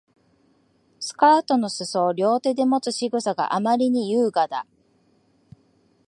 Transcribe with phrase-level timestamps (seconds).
[0.99, 4.65] スカートの裾を両手でもつ仕草があまりに優雅だ